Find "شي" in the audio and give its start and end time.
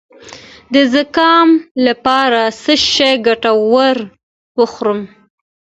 2.93-3.11